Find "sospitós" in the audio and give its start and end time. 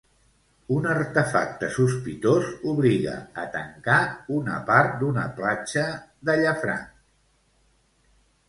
1.75-2.47